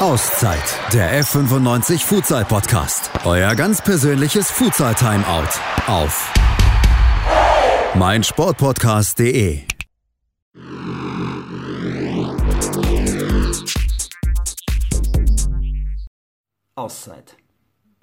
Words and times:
Auszeit, 0.00 0.76
der 0.92 1.22
F95 1.22 2.04
Futsal 2.04 2.44
Podcast. 2.44 3.12
Euer 3.24 3.54
ganz 3.54 3.80
persönliches 3.80 4.50
Futsal 4.50 4.92
Timeout 4.96 5.48
auf 5.86 6.32
meinsportpodcast.de. 7.94 9.62
Auszeit, 16.74 17.36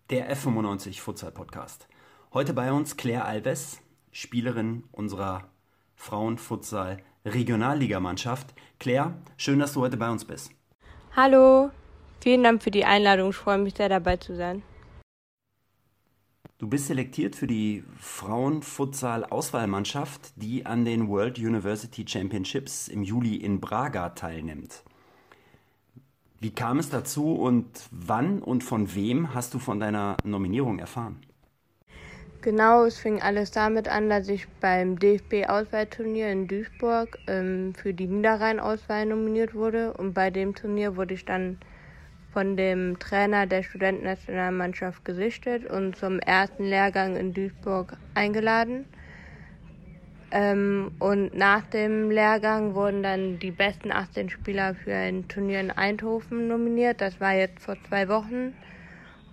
der 0.09 0.33
F95 0.33 1.01
Futsal 1.01 1.31
Podcast. 1.33 1.89
Heute 2.33 2.53
bei 2.53 2.71
uns 2.71 2.95
Claire 2.95 3.25
Alves, 3.25 3.81
Spielerin 4.13 4.85
unserer 4.93 5.49
Frauenfutsal 5.95 7.03
Regionalligamannschaft. 7.25 8.53
Claire, 8.79 9.15
schön, 9.35 9.59
dass 9.59 9.73
du 9.73 9.81
heute 9.81 9.97
bei 9.97 10.09
uns 10.09 10.23
bist. 10.23 10.51
Hallo, 11.13 11.69
vielen 12.21 12.43
Dank 12.43 12.63
für 12.63 12.71
die 12.71 12.85
Einladung. 12.85 13.31
Ich 13.31 13.35
freue 13.35 13.57
mich 13.57 13.73
sehr 13.75 13.89
dabei 13.89 14.15
zu 14.17 14.35
sein. 14.35 14.63
Du 16.57 16.67
bist 16.67 16.87
selektiert 16.87 17.35
für 17.35 17.47
die 17.47 17.83
Frauenfutsal-Auswahlmannschaft, 17.99 20.33
die 20.35 20.65
an 20.67 20.85
den 20.85 21.09
World 21.09 21.39
University 21.39 22.05
Championships 22.07 22.87
im 22.87 23.01
Juli 23.01 23.37
in 23.37 23.59
Braga 23.59 24.09
teilnimmt. 24.09 24.83
Wie 26.39 26.51
kam 26.51 26.77
es 26.77 26.89
dazu 26.89 27.33
und 27.33 27.65
wann 27.89 28.43
und 28.43 28.63
von 28.63 28.93
wem 28.93 29.33
hast 29.33 29.55
du 29.55 29.59
von 29.59 29.79
deiner 29.79 30.17
Nominierung 30.23 30.77
erfahren? 30.77 31.19
Genau, 32.41 32.85
es 32.85 32.97
fing 32.97 33.21
alles 33.21 33.51
damit 33.51 33.87
an, 33.87 34.09
dass 34.09 34.27
ich 34.27 34.47
beim 34.59 34.97
DFB-Auswahlturnier 34.97 36.31
in 36.31 36.47
Duisburg 36.47 37.19
ähm, 37.27 37.75
für 37.75 37.93
die 37.93 38.07
Niederrhein-Auswahl 38.07 39.05
nominiert 39.05 39.53
wurde. 39.53 39.93
Und 39.93 40.13
bei 40.13 40.31
dem 40.31 40.55
Turnier 40.55 40.95
wurde 40.95 41.13
ich 41.13 41.25
dann 41.25 41.59
von 42.33 42.55
dem 42.57 42.97
Trainer 42.99 43.45
der 43.45 43.63
Studentennationalmannschaft 43.63 45.03
gesichtet 45.05 45.65
und 45.65 45.95
zum 45.95 46.19
ersten 46.19 46.63
Lehrgang 46.63 47.15
in 47.15 47.33
Duisburg 47.33 47.97
eingeladen. 48.13 48.85
Ähm, 50.31 50.91
und 50.99 51.35
nach 51.35 51.63
dem 51.63 52.09
Lehrgang 52.09 52.73
wurden 52.73 53.03
dann 53.03 53.39
die 53.39 53.51
besten 53.51 53.91
18 53.91 54.29
Spieler 54.29 54.75
für 54.75 54.93
ein 54.93 55.27
Turnier 55.27 55.59
in 55.59 55.71
Eindhoven 55.71 56.47
nominiert. 56.47 57.01
Das 57.01 57.19
war 57.19 57.33
jetzt 57.33 57.59
vor 57.61 57.75
zwei 57.89 58.07
Wochen. 58.07 58.53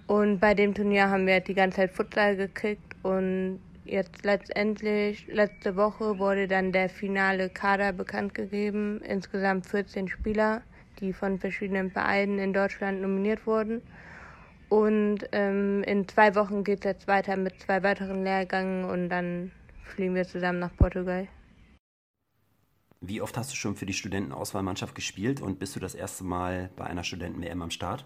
Und 0.08 0.40
bei 0.40 0.54
dem 0.54 0.74
Turnier 0.74 1.08
haben 1.08 1.26
wir 1.26 1.40
die 1.40 1.54
ganze 1.54 1.76
Zeit 1.76 1.90
Futsal 1.92 2.36
gekriegt 2.36 2.96
und 3.02 3.60
jetzt 3.84 4.24
letztendlich, 4.24 5.26
letzte 5.28 5.76
Woche 5.76 6.18
wurde 6.18 6.48
dann 6.48 6.72
der 6.72 6.88
finale 6.88 7.48
Kader 7.48 7.92
bekannt 7.92 8.34
gegeben. 8.34 9.00
Insgesamt 9.02 9.66
14 9.66 10.08
Spieler, 10.08 10.62
die 11.00 11.12
von 11.12 11.38
verschiedenen 11.38 11.90
Vereinen 11.90 12.38
in 12.38 12.52
Deutschland 12.52 13.00
nominiert 13.00 13.46
wurden. 13.46 13.82
Und 14.68 15.20
ähm, 15.32 15.82
in 15.84 16.06
zwei 16.08 16.34
Wochen 16.34 16.62
geht 16.62 16.80
es 16.80 16.84
jetzt 16.84 17.08
weiter 17.08 17.36
mit 17.36 17.60
zwei 17.60 17.82
weiteren 17.82 18.22
Lehrgängen 18.22 18.84
und 18.84 19.08
dann 19.08 19.50
fliegen 19.82 20.14
wir 20.14 20.26
zusammen 20.26 20.58
nach 20.58 20.76
Portugal. 20.76 21.26
Wie 23.00 23.22
oft 23.22 23.36
hast 23.36 23.52
du 23.52 23.56
schon 23.56 23.76
für 23.76 23.86
die 23.86 23.92
Studentenauswahlmannschaft 23.92 24.94
gespielt 24.94 25.40
und 25.40 25.58
bist 25.58 25.76
du 25.76 25.80
das 25.80 25.94
erste 25.94 26.24
Mal 26.24 26.68
bei 26.76 26.84
einer 26.84 27.04
Studenten-WM 27.04 27.62
am 27.62 27.70
Start? 27.70 28.04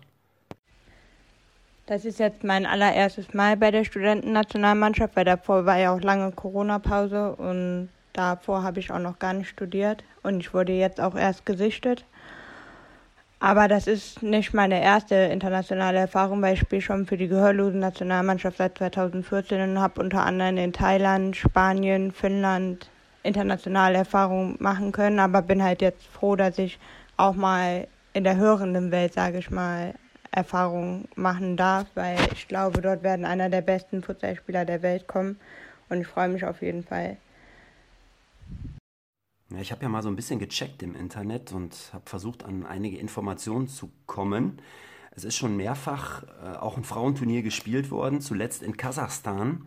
Das 1.86 2.04
ist 2.04 2.20
jetzt 2.20 2.44
mein 2.44 2.64
allererstes 2.64 3.34
Mal 3.34 3.56
bei 3.56 3.70
der 3.70 3.84
Studentennationalmannschaft, 3.84 5.16
weil 5.16 5.24
davor 5.24 5.66
war 5.66 5.78
ja 5.78 5.92
auch 5.92 6.00
lange 6.00 6.30
Corona-Pause 6.30 7.34
und 7.34 7.88
davor 8.12 8.62
habe 8.62 8.78
ich 8.78 8.92
auch 8.92 9.00
noch 9.00 9.18
gar 9.18 9.32
nicht 9.32 9.48
studiert 9.48 10.04
und 10.22 10.40
ich 10.40 10.54
wurde 10.54 10.72
jetzt 10.72 11.00
auch 11.00 11.16
erst 11.16 11.44
gesichtet. 11.44 12.04
Aber 13.42 13.66
das 13.66 13.88
ist 13.88 14.22
nicht 14.22 14.54
meine 14.54 14.80
erste 14.80 15.16
internationale 15.16 15.98
Erfahrung, 15.98 16.40
weil 16.42 16.54
ich 16.54 16.60
spiele 16.60 16.80
schon 16.80 17.06
für 17.06 17.16
die 17.16 17.26
gehörlosen 17.26 17.80
Nationalmannschaft 17.80 18.58
seit 18.58 18.78
2014 18.78 19.60
und 19.60 19.80
habe 19.80 20.00
unter 20.00 20.24
anderem 20.24 20.58
in 20.58 20.72
Thailand, 20.72 21.34
Spanien, 21.34 22.12
Finnland 22.12 22.88
internationale 23.24 23.98
Erfahrungen 23.98 24.54
machen 24.60 24.92
können, 24.92 25.18
aber 25.18 25.42
bin 25.42 25.60
halt 25.60 25.82
jetzt 25.82 26.06
froh, 26.06 26.36
dass 26.36 26.56
ich 26.56 26.78
auch 27.16 27.34
mal 27.34 27.88
in 28.12 28.22
der 28.22 28.36
hörenden 28.36 28.92
Welt, 28.92 29.12
sage 29.12 29.38
ich 29.38 29.50
mal, 29.50 29.94
Erfahrung 30.30 31.08
machen 31.16 31.56
darf, 31.56 31.88
weil 31.96 32.18
ich 32.32 32.46
glaube, 32.46 32.80
dort 32.80 33.02
werden 33.02 33.24
einer 33.24 33.50
der 33.50 33.62
besten 33.62 34.04
Futsalspieler 34.04 34.64
der 34.64 34.82
Welt 34.82 35.08
kommen 35.08 35.36
und 35.88 36.00
ich 36.00 36.06
freue 36.06 36.28
mich 36.28 36.44
auf 36.44 36.62
jeden 36.62 36.84
Fall. 36.84 37.16
Ja, 39.52 39.60
ich 39.60 39.70
habe 39.70 39.82
ja 39.82 39.88
mal 39.88 40.02
so 40.02 40.08
ein 40.08 40.16
bisschen 40.16 40.38
gecheckt 40.38 40.82
im 40.82 40.94
Internet 40.94 41.52
und 41.52 41.90
habe 41.92 42.08
versucht, 42.08 42.44
an 42.44 42.64
einige 42.64 42.96
Informationen 42.96 43.68
zu 43.68 43.90
kommen. 44.06 44.62
Es 45.10 45.24
ist 45.24 45.36
schon 45.36 45.56
mehrfach 45.58 46.22
äh, 46.42 46.56
auch 46.56 46.78
ein 46.78 46.84
Frauenturnier 46.84 47.42
gespielt 47.42 47.90
worden, 47.90 48.22
zuletzt 48.22 48.62
in 48.62 48.78
Kasachstan. 48.78 49.66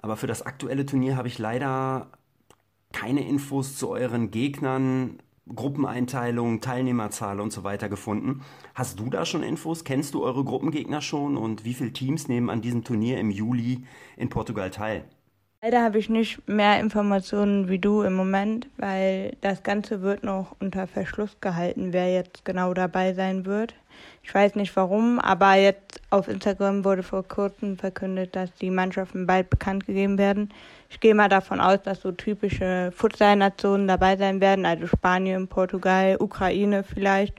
Aber 0.00 0.16
für 0.18 0.26
das 0.26 0.42
aktuelle 0.42 0.84
Turnier 0.84 1.16
habe 1.16 1.28
ich 1.28 1.38
leider 1.38 2.10
keine 2.92 3.26
Infos 3.26 3.76
zu 3.76 3.88
euren 3.88 4.30
Gegnern, 4.30 5.22
Gruppeneinteilung, 5.54 6.60
Teilnehmerzahl 6.60 7.40
und 7.40 7.52
so 7.52 7.64
weiter 7.64 7.88
gefunden. 7.88 8.42
Hast 8.74 9.00
du 9.00 9.08
da 9.08 9.24
schon 9.24 9.42
Infos? 9.42 9.84
Kennst 9.84 10.12
du 10.12 10.24
eure 10.24 10.44
Gruppengegner 10.44 11.00
schon 11.00 11.38
und 11.38 11.64
wie 11.64 11.74
viele 11.74 11.92
Teams 11.92 12.28
nehmen 12.28 12.50
an 12.50 12.60
diesem 12.60 12.84
Turnier 12.84 13.18
im 13.18 13.30
Juli 13.30 13.86
in 14.16 14.28
Portugal 14.28 14.70
teil? 14.70 15.04
Leider 15.66 15.82
habe 15.82 15.98
ich 15.98 16.08
nicht 16.08 16.48
mehr 16.48 16.78
Informationen 16.78 17.68
wie 17.68 17.80
du 17.80 18.02
im 18.02 18.12
Moment, 18.12 18.68
weil 18.76 19.32
das 19.40 19.64
Ganze 19.64 20.00
wird 20.00 20.22
noch 20.22 20.54
unter 20.60 20.86
Verschluss 20.86 21.40
gehalten, 21.40 21.92
wer 21.92 22.14
jetzt 22.14 22.44
genau 22.44 22.72
dabei 22.72 23.14
sein 23.14 23.46
wird. 23.46 23.74
Ich 24.22 24.32
weiß 24.32 24.54
nicht 24.54 24.76
warum, 24.76 25.18
aber 25.18 25.54
jetzt 25.54 26.00
auf 26.10 26.28
Instagram 26.28 26.84
wurde 26.84 27.02
vor 27.02 27.24
kurzem 27.26 27.78
verkündet, 27.78 28.36
dass 28.36 28.54
die 28.54 28.70
Mannschaften 28.70 29.26
bald 29.26 29.50
bekannt 29.50 29.86
gegeben 29.86 30.18
werden. 30.18 30.50
Ich 30.88 31.00
gehe 31.00 31.16
mal 31.16 31.28
davon 31.28 31.58
aus, 31.58 31.82
dass 31.82 32.00
so 32.00 32.12
typische 32.12 32.92
Futsal-Nationen 32.94 33.88
dabei 33.88 34.16
sein 34.16 34.40
werden, 34.40 34.66
also 34.66 34.86
Spanien, 34.86 35.48
Portugal, 35.48 36.16
Ukraine 36.20 36.84
vielleicht 36.84 37.34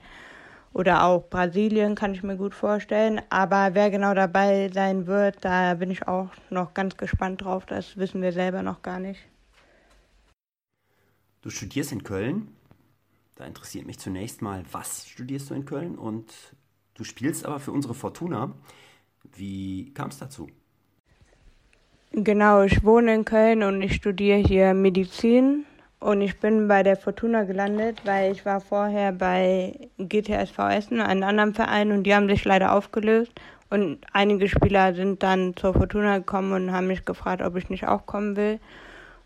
oder 0.77 1.05
auch 1.05 1.27
Brasilien 1.27 1.95
kann 1.95 2.13
ich 2.13 2.21
mir 2.21 2.37
gut 2.37 2.53
vorstellen. 2.53 3.19
Aber 3.31 3.73
wer 3.73 3.89
genau 3.89 4.13
dabei 4.13 4.69
sein 4.71 5.07
wird, 5.07 5.43
da 5.43 5.73
bin 5.73 5.89
ich 5.89 6.07
auch 6.07 6.29
noch 6.51 6.75
ganz 6.75 6.95
gespannt 6.97 7.41
drauf. 7.41 7.65
Das 7.65 7.97
wissen 7.97 8.21
wir 8.21 8.31
selber 8.31 8.61
noch 8.61 8.83
gar 8.83 8.99
nicht. 8.99 9.19
Du 11.41 11.49
studierst 11.49 11.91
in 11.91 12.03
Köln. 12.03 12.49
Da 13.33 13.45
interessiert 13.45 13.87
mich 13.87 13.97
zunächst 13.97 14.43
mal, 14.43 14.63
was 14.71 15.07
studierst 15.07 15.49
du 15.49 15.55
in 15.55 15.65
Köln? 15.65 15.97
Und 15.97 16.31
du 16.93 17.03
spielst 17.03 17.47
aber 17.47 17.59
für 17.59 17.71
unsere 17.71 17.95
Fortuna. 17.95 18.53
Wie 19.35 19.91
kam 19.95 20.09
es 20.09 20.19
dazu? 20.19 20.47
Genau, 22.11 22.61
ich 22.61 22.83
wohne 22.83 23.15
in 23.15 23.25
Köln 23.25 23.63
und 23.63 23.81
ich 23.81 23.95
studiere 23.95 24.37
hier 24.37 24.75
Medizin 24.75 25.65
und 25.99 26.21
ich 26.21 26.39
bin 26.39 26.67
bei 26.67 26.83
der 26.83 26.95
Fortuna 26.95 27.43
gelandet, 27.43 28.01
weil 28.05 28.31
ich 28.31 28.45
war 28.45 28.61
vorher 28.61 29.11
bei 29.11 29.73
GTSV 29.97 30.59
Essen, 30.69 31.01
einem 31.01 31.23
anderen 31.23 31.53
Verein, 31.55 31.91
und 31.91 32.03
die 32.03 32.13
haben 32.13 32.29
sich 32.29 32.45
leider 32.45 32.73
aufgelöst. 32.73 33.31
Und 33.69 33.99
einige 34.13 34.47
Spieler 34.47 34.93
sind 34.93 35.23
dann 35.23 35.55
zur 35.55 35.73
Fortuna 35.73 36.19
gekommen 36.19 36.53
und 36.53 36.71
haben 36.71 36.87
mich 36.87 37.03
gefragt, 37.03 37.41
ob 37.41 37.55
ich 37.57 37.69
nicht 37.69 37.87
auch 37.87 38.05
kommen 38.05 38.37
will. 38.37 38.59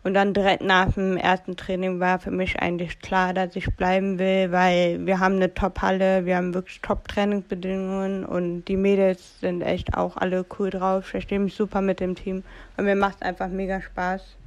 Und 0.03 0.15
dann 0.15 0.33
direkt 0.33 0.63
nach 0.63 0.91
dem 0.93 1.15
ersten 1.15 1.55
Training 1.57 1.99
war 1.99 2.17
für 2.17 2.31
mich 2.31 2.59
eigentlich 2.59 2.99
klar, 3.01 3.33
dass 3.35 3.55
ich 3.55 3.67
bleiben 3.75 4.17
will, 4.17 4.51
weil 4.51 5.05
wir 5.05 5.19
haben 5.19 5.35
eine 5.35 5.53
Top-Halle, 5.53 6.25
wir 6.25 6.37
haben 6.37 6.55
wirklich 6.55 6.81
Top-Trainingsbedingungen 6.81 8.25
und 8.25 8.63
die 8.65 8.77
Mädels 8.77 9.39
sind 9.41 9.61
echt 9.61 9.95
auch 9.95 10.17
alle 10.17 10.43
cool 10.57 10.71
drauf. 10.71 11.03
Ich 11.03 11.11
verstehe 11.11 11.39
mich 11.39 11.53
super 11.53 11.81
mit 11.81 11.99
dem 11.99 12.15
Team 12.15 12.43
und 12.77 12.85
mir 12.85 12.95
macht 12.95 13.17
es 13.17 13.21
einfach 13.21 13.49
mega 13.49 13.79
Spaß 13.79 14.37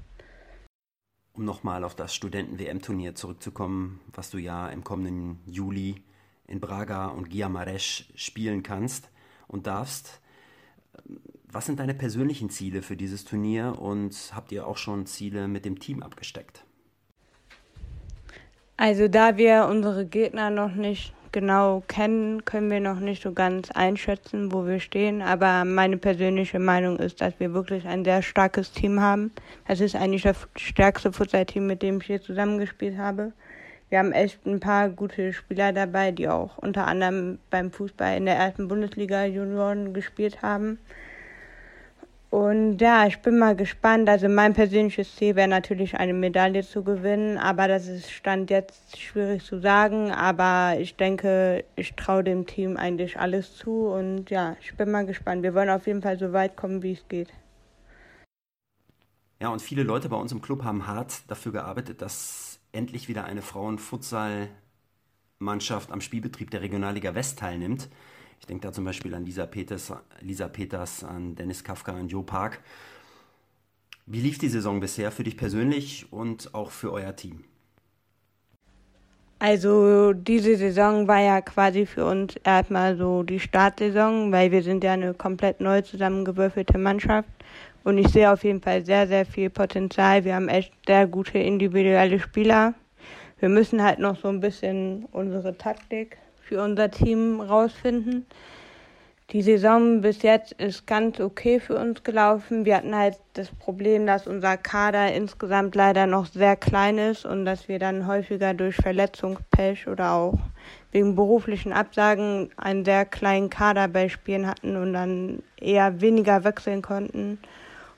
um 1.34 1.44
nochmal 1.44 1.84
auf 1.84 1.94
das 1.94 2.14
Studenten-WM-Turnier 2.14 3.14
zurückzukommen, 3.14 4.00
was 4.12 4.30
du 4.30 4.38
ja 4.38 4.68
im 4.68 4.84
kommenden 4.84 5.40
Juli 5.46 6.02
in 6.46 6.60
Braga 6.60 7.08
und 7.08 7.28
Guiamarães 7.30 8.04
spielen 8.14 8.62
kannst 8.62 9.10
und 9.48 9.66
darfst. 9.66 10.20
Was 11.50 11.66
sind 11.66 11.80
deine 11.80 11.94
persönlichen 11.94 12.50
Ziele 12.50 12.82
für 12.82 12.96
dieses 12.96 13.24
Turnier 13.24 13.78
und 13.78 14.32
habt 14.34 14.52
ihr 14.52 14.66
auch 14.66 14.76
schon 14.76 15.06
Ziele 15.06 15.48
mit 15.48 15.64
dem 15.64 15.78
Team 15.78 16.02
abgesteckt? 16.02 16.64
Also 18.76 19.08
da 19.08 19.36
wir 19.36 19.66
unsere 19.66 20.06
Gegner 20.06 20.50
noch 20.50 20.74
nicht 20.74 21.14
genau 21.34 21.82
kennen, 21.88 22.44
können 22.44 22.70
wir 22.70 22.78
noch 22.78 23.00
nicht 23.00 23.22
so 23.22 23.32
ganz 23.32 23.72
einschätzen, 23.72 24.52
wo 24.52 24.66
wir 24.66 24.78
stehen. 24.78 25.20
Aber 25.20 25.64
meine 25.64 25.96
persönliche 25.96 26.60
Meinung 26.60 26.96
ist, 26.98 27.20
dass 27.20 27.38
wir 27.40 27.52
wirklich 27.52 27.86
ein 27.86 28.04
sehr 28.04 28.22
starkes 28.22 28.70
Team 28.70 29.00
haben. 29.00 29.32
Das 29.66 29.80
ist 29.80 29.96
eigentlich 29.96 30.22
das 30.22 30.48
stärkste 30.56 31.12
Futsal-Team, 31.12 31.66
mit 31.66 31.82
dem 31.82 32.00
ich 32.00 32.06
hier 32.06 32.22
zusammengespielt 32.22 32.96
habe. 32.96 33.32
Wir 33.90 33.98
haben 33.98 34.12
echt 34.12 34.46
ein 34.46 34.60
paar 34.60 34.88
gute 34.88 35.32
Spieler 35.32 35.72
dabei, 35.72 36.12
die 36.12 36.28
auch 36.28 36.56
unter 36.58 36.86
anderem 36.86 37.38
beim 37.50 37.72
Fußball 37.72 38.16
in 38.16 38.26
der 38.26 38.36
ersten 38.36 38.68
Bundesliga 38.68 39.24
Junioren 39.24 39.92
gespielt 39.92 40.40
haben. 40.40 40.78
Und 42.34 42.80
ja, 42.80 43.06
ich 43.06 43.22
bin 43.22 43.38
mal 43.38 43.54
gespannt. 43.54 44.08
Also 44.08 44.28
mein 44.28 44.54
persönliches 44.54 45.14
Ziel 45.14 45.36
wäre 45.36 45.46
natürlich 45.46 45.94
eine 45.94 46.14
Medaille 46.14 46.64
zu 46.64 46.82
gewinnen, 46.82 47.38
aber 47.38 47.68
das 47.68 47.86
ist 47.86 48.10
Stand 48.10 48.50
jetzt 48.50 49.00
schwierig 49.00 49.44
zu 49.44 49.60
sagen. 49.60 50.10
Aber 50.10 50.76
ich 50.80 50.96
denke, 50.96 51.64
ich 51.76 51.94
traue 51.94 52.24
dem 52.24 52.44
Team 52.44 52.76
eigentlich 52.76 53.20
alles 53.20 53.56
zu 53.56 53.86
und 53.86 54.30
ja, 54.30 54.56
ich 54.60 54.76
bin 54.76 54.90
mal 54.90 55.06
gespannt. 55.06 55.44
Wir 55.44 55.54
wollen 55.54 55.70
auf 55.70 55.86
jeden 55.86 56.02
Fall 56.02 56.18
so 56.18 56.32
weit 56.32 56.56
kommen, 56.56 56.82
wie 56.82 56.94
es 56.94 57.06
geht. 57.06 57.32
Ja, 59.40 59.50
und 59.50 59.62
viele 59.62 59.84
Leute 59.84 60.08
bei 60.08 60.16
uns 60.16 60.32
im 60.32 60.42
Club 60.42 60.64
haben 60.64 60.88
hart 60.88 61.30
dafür 61.30 61.52
gearbeitet, 61.52 62.02
dass 62.02 62.58
endlich 62.72 63.06
wieder 63.06 63.26
eine 63.26 63.42
Frauenfutsal-Mannschaft 63.42 65.92
am 65.92 66.00
Spielbetrieb 66.00 66.50
der 66.50 66.62
Regionalliga 66.62 67.14
West 67.14 67.38
teilnimmt. 67.38 67.88
Ich 68.40 68.46
denke 68.46 68.66
da 68.66 68.72
zum 68.72 68.84
Beispiel 68.84 69.14
an 69.14 69.24
Lisa 69.24 69.46
Peters, 69.46 69.92
Lisa 70.20 70.48
Peters, 70.48 71.02
an 71.04 71.34
Dennis 71.34 71.64
Kafka, 71.64 71.92
an 71.92 72.08
Joe 72.08 72.22
Park. 72.22 72.60
Wie 74.06 74.20
lief 74.20 74.38
die 74.38 74.48
Saison 74.48 74.80
bisher 74.80 75.10
für 75.10 75.24
dich 75.24 75.36
persönlich 75.36 76.12
und 76.12 76.54
auch 76.54 76.70
für 76.70 76.92
euer 76.92 77.16
Team? 77.16 77.44
Also 79.38 80.12
diese 80.12 80.56
Saison 80.56 81.08
war 81.08 81.20
ja 81.20 81.40
quasi 81.40 81.86
für 81.86 82.04
uns 82.04 82.36
erstmal 82.44 82.96
so 82.96 83.22
die 83.22 83.40
Startsaison, 83.40 84.30
weil 84.32 84.50
wir 84.50 84.62
sind 84.62 84.84
ja 84.84 84.92
eine 84.92 85.14
komplett 85.14 85.60
neu 85.60 85.82
zusammengewürfelte 85.82 86.78
Mannschaft 86.78 87.28
und 87.82 87.98
ich 87.98 88.08
sehe 88.08 88.32
auf 88.32 88.44
jeden 88.44 88.62
Fall 88.62 88.84
sehr, 88.84 89.06
sehr 89.06 89.26
viel 89.26 89.50
Potenzial. 89.50 90.24
Wir 90.24 90.34
haben 90.34 90.48
echt 90.48 90.72
sehr 90.86 91.06
gute 91.06 91.38
individuelle 91.38 92.18
Spieler. 92.20 92.74
Wir 93.38 93.48
müssen 93.48 93.82
halt 93.82 93.98
noch 93.98 94.18
so 94.18 94.28
ein 94.28 94.40
bisschen 94.40 95.04
unsere 95.12 95.58
Taktik 95.58 96.16
für 96.46 96.62
unser 96.62 96.90
Team 96.90 97.40
rausfinden. 97.40 98.26
Die 99.30 99.42
Saison 99.42 100.02
bis 100.02 100.22
jetzt 100.22 100.52
ist 100.52 100.86
ganz 100.86 101.18
okay 101.18 101.58
für 101.58 101.76
uns 101.76 102.02
gelaufen. 102.02 102.66
Wir 102.66 102.76
hatten 102.76 102.94
halt 102.94 103.16
das 103.32 103.48
Problem, 103.48 104.06
dass 104.06 104.26
unser 104.26 104.58
Kader 104.58 105.14
insgesamt 105.14 105.74
leider 105.74 106.06
noch 106.06 106.26
sehr 106.26 106.56
klein 106.56 106.98
ist 106.98 107.24
und 107.24 107.46
dass 107.46 107.66
wir 107.66 107.78
dann 107.78 108.06
häufiger 108.06 108.52
durch 108.52 108.76
Verletzungspech 108.76 109.88
oder 109.88 110.12
auch 110.12 110.38
wegen 110.92 111.16
beruflichen 111.16 111.72
Absagen 111.72 112.50
einen 112.56 112.84
sehr 112.84 113.06
kleinen 113.06 113.48
Kader 113.48 113.88
bei 113.88 114.10
Spielen 114.10 114.46
hatten 114.46 114.76
und 114.76 114.92
dann 114.92 115.42
eher 115.58 116.00
weniger 116.02 116.44
wechseln 116.44 116.82
konnten 116.82 117.38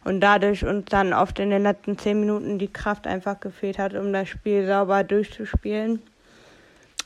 und 0.04 0.20
dadurch 0.20 0.64
uns 0.64 0.84
dann 0.87 1.12
oft 1.12 1.40
in 1.40 1.50
den 1.50 1.64
letzten 1.64 1.98
zehn 1.98 2.20
Minuten 2.20 2.58
die 2.60 2.72
Kraft 2.72 3.08
einfach 3.08 3.40
gefehlt 3.40 3.78
hat, 3.78 3.94
um 3.94 4.12
das 4.12 4.28
Spiel 4.28 4.64
sauber 4.64 5.02
durchzuspielen. 5.02 6.00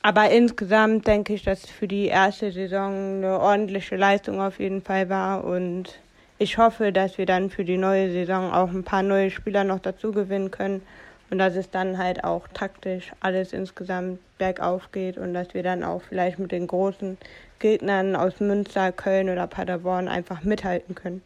Aber 0.03 0.31
insgesamt 0.31 1.07
denke 1.07 1.35
ich, 1.35 1.43
dass 1.43 1.67
für 1.67 1.87
die 1.87 2.07
erste 2.07 2.53
Saison 2.53 3.17
eine 3.17 3.39
ordentliche 3.39 3.97
Leistung 3.97 4.41
auf 4.41 4.59
jeden 4.59 4.81
Fall 4.81 5.09
war 5.11 5.45
und 5.45 5.99
ich 6.39 6.57
hoffe, 6.57 6.91
dass 6.91 7.19
wir 7.19 7.27
dann 7.27 7.51
für 7.51 7.65
die 7.67 7.77
neue 7.77 8.11
Saison 8.11 8.51
auch 8.51 8.71
ein 8.71 8.83
paar 8.83 9.03
neue 9.03 9.31
Spieler 9.31 9.63
noch 9.63 9.79
dazu 9.79 10.11
gewinnen 10.11 10.51
können 10.51 10.81
und 11.29 11.37
dass 11.37 11.55
es 11.55 11.71
dann 11.71 11.99
halt 11.99 12.25
auch 12.25 12.49
taktisch 12.49 13.13
alles 13.21 13.53
insgesamt 13.53 14.19
bergauf 14.39 14.91
geht 14.91 15.19
und 15.19 15.35
dass 15.35 15.53
wir 15.53 15.63
dann 15.63 15.85
auch 15.85 16.01
vielleicht 16.01 16.39
mit 16.39 16.51
den 16.51 16.67
großen 16.67 17.19
Gegnern 17.59 18.17
aus 18.17 18.41
Münster, 18.41 18.91
Köln 18.91 19.29
oder 19.29 19.47
Paderborn 19.47 20.09
einfach 20.09 20.43
mithalten 20.43 20.95
können. 20.95 21.23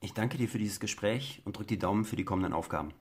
Ich 0.00 0.12
danke 0.12 0.38
dir 0.38 0.48
für 0.48 0.58
dieses 0.58 0.80
Gespräch 0.80 1.40
und 1.44 1.56
drücke 1.56 1.68
die 1.68 1.78
Daumen 1.78 2.04
für 2.04 2.16
die 2.16 2.24
kommenden 2.24 2.52
Aufgaben. 2.52 2.92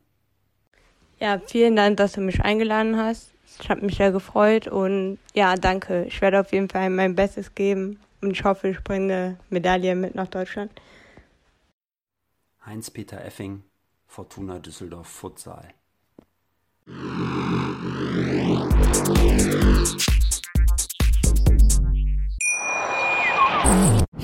Ja, 1.20 1.40
vielen 1.40 1.76
Dank, 1.76 1.98
dass 1.98 2.12
du 2.12 2.22
mich 2.22 2.42
eingeladen 2.42 2.98
hast. 2.98 3.34
Ich 3.62 3.70
habe 3.70 3.82
mich 3.82 3.98
sehr 3.98 4.12
gefreut 4.12 4.68
und 4.68 5.18
ja, 5.34 5.56
danke. 5.56 6.06
Ich 6.06 6.22
werde 6.22 6.40
auf 6.40 6.52
jeden 6.52 6.70
Fall 6.70 6.90
mein 6.90 7.16
Bestes 7.16 7.56
geben 7.56 8.00
und 8.22 8.32
ich 8.32 8.44
hoffe, 8.44 8.70
ich 8.70 8.84
bringe 8.84 9.14
eine 9.14 9.38
Medaille 9.50 9.96
mit 9.96 10.16
nach 10.16 10.28
Deutschland. 10.28 10.72
Heinz-Peter 12.66 13.24
Effing, 13.26 13.64
Fortuna 14.08 14.60
Düsseldorf 14.60 15.08
Futsal. 15.08 15.74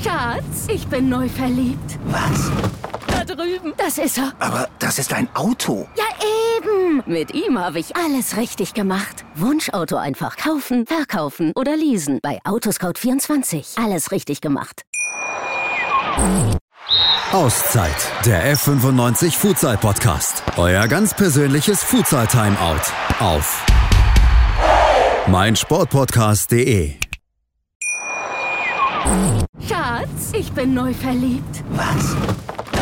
Schatz, 0.03 0.67
ich 0.67 0.87
bin 0.87 1.09
neu 1.09 1.27
verliebt. 1.29 1.99
Was? 2.05 2.51
Da 3.25 3.35
drüben. 3.35 3.73
Das 3.77 3.97
ist 3.97 4.17
er. 4.17 4.33
Aber 4.39 4.69
das 4.79 4.99
ist 4.99 5.13
ein 5.13 5.27
Auto. 5.33 5.87
Ja, 5.95 6.03
eben. 6.57 7.03
Mit 7.05 7.33
ihm 7.33 7.57
habe 7.59 7.79
ich 7.79 7.95
alles 7.95 8.37
richtig 8.37 8.73
gemacht. 8.73 9.25
Wunschauto 9.35 9.95
einfach 9.97 10.37
kaufen, 10.37 10.85
verkaufen 10.85 11.51
oder 11.55 11.75
leasen. 11.75 12.19
Bei 12.21 12.39
Autoscout24. 12.43 13.83
Alles 13.83 14.11
richtig 14.11 14.41
gemacht. 14.41 14.83
Auszeit, 17.31 17.95
der 18.25 18.55
F95 18.55 19.37
Futsal 19.37 19.77
Podcast. 19.77 20.43
Euer 20.57 20.87
ganz 20.87 21.13
persönliches 21.13 21.83
Futsal 21.83 22.27
Timeout 22.27 22.81
auf 23.19 23.65
meinsportpodcast.de. 25.27 26.93
Schatz, 29.67 30.31
ich 30.33 30.51
bin 30.51 30.73
neu 30.73 30.93
verliebt. 30.93 31.63
Was? 31.71 32.15